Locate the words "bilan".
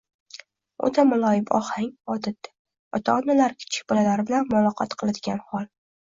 4.31-4.49